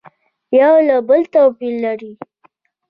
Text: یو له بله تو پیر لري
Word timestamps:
یو 0.59 0.73
له 0.87 0.95
بله 1.07 1.25
تو 1.33 1.41
پیر 1.57 1.73
لري 1.83 2.11